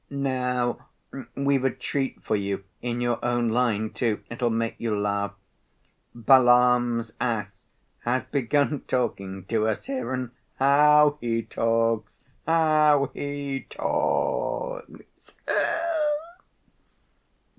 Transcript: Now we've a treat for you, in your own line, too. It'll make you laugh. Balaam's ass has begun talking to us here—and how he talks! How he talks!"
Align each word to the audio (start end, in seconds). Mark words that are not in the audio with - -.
Now 0.09 0.87
we've 1.35 1.63
a 1.63 1.69
treat 1.69 2.23
for 2.23 2.35
you, 2.35 2.63
in 2.81 3.01
your 3.01 3.23
own 3.23 3.49
line, 3.49 3.91
too. 3.91 4.23
It'll 4.31 4.49
make 4.49 4.73
you 4.79 4.95
laugh. 4.97 5.35
Balaam's 6.15 7.13
ass 7.21 7.65
has 7.99 8.23
begun 8.23 8.81
talking 8.87 9.45
to 9.45 9.67
us 9.67 9.85
here—and 9.85 10.31
how 10.55 11.19
he 11.21 11.43
talks! 11.43 12.19
How 12.47 13.11
he 13.13 13.67
talks!" 13.69 15.35